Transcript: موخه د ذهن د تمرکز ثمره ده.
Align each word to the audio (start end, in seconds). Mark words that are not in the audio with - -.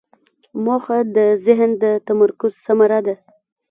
موخه 0.65 0.97
د 1.15 1.17
ذهن 1.45 1.69
د 1.83 1.85
تمرکز 2.07 2.53
ثمره 2.65 2.99
ده. 3.07 3.15